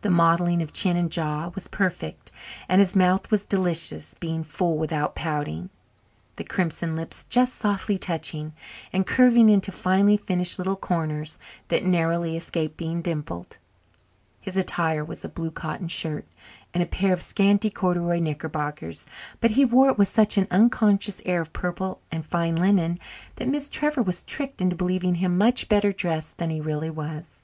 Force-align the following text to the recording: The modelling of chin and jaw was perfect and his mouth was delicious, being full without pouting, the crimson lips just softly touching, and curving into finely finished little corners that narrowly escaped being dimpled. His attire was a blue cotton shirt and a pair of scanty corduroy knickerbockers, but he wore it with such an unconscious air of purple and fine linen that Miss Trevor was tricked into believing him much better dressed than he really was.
The 0.00 0.10
modelling 0.10 0.60
of 0.62 0.72
chin 0.72 0.96
and 0.96 1.12
jaw 1.12 1.52
was 1.54 1.68
perfect 1.68 2.32
and 2.68 2.80
his 2.80 2.96
mouth 2.96 3.30
was 3.30 3.44
delicious, 3.44 4.16
being 4.18 4.42
full 4.42 4.76
without 4.76 5.14
pouting, 5.14 5.70
the 6.34 6.42
crimson 6.42 6.96
lips 6.96 7.24
just 7.26 7.54
softly 7.54 7.96
touching, 7.96 8.52
and 8.92 9.06
curving 9.06 9.48
into 9.48 9.70
finely 9.70 10.16
finished 10.16 10.58
little 10.58 10.74
corners 10.74 11.38
that 11.68 11.84
narrowly 11.84 12.36
escaped 12.36 12.76
being 12.76 13.00
dimpled. 13.00 13.58
His 14.40 14.56
attire 14.56 15.04
was 15.04 15.24
a 15.24 15.28
blue 15.28 15.52
cotton 15.52 15.86
shirt 15.86 16.26
and 16.74 16.82
a 16.82 16.86
pair 16.86 17.12
of 17.12 17.22
scanty 17.22 17.70
corduroy 17.70 18.18
knickerbockers, 18.18 19.06
but 19.40 19.52
he 19.52 19.64
wore 19.64 19.88
it 19.88 19.96
with 19.98 20.08
such 20.08 20.36
an 20.36 20.48
unconscious 20.50 21.22
air 21.24 21.40
of 21.40 21.52
purple 21.52 22.00
and 22.10 22.26
fine 22.26 22.56
linen 22.56 22.98
that 23.36 23.46
Miss 23.46 23.70
Trevor 23.70 24.02
was 24.02 24.24
tricked 24.24 24.60
into 24.60 24.74
believing 24.74 25.14
him 25.14 25.38
much 25.38 25.68
better 25.68 25.92
dressed 25.92 26.38
than 26.38 26.50
he 26.50 26.60
really 26.60 26.90
was. 26.90 27.42